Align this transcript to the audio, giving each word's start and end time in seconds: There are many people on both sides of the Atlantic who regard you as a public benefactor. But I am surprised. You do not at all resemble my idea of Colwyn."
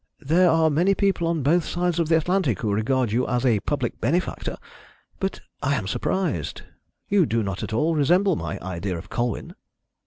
There 0.25 0.49
are 0.49 0.71
many 0.71 0.95
people 0.95 1.27
on 1.27 1.43
both 1.43 1.63
sides 1.63 1.99
of 1.99 2.09
the 2.09 2.17
Atlantic 2.17 2.61
who 2.61 2.73
regard 2.73 3.11
you 3.11 3.27
as 3.27 3.45
a 3.45 3.59
public 3.59 4.01
benefactor. 4.01 4.57
But 5.19 5.41
I 5.61 5.75
am 5.75 5.85
surprised. 5.87 6.63
You 7.07 7.27
do 7.27 7.43
not 7.43 7.61
at 7.61 7.71
all 7.71 7.93
resemble 7.93 8.35
my 8.35 8.57
idea 8.63 8.97
of 8.97 9.11
Colwyn." 9.11 9.53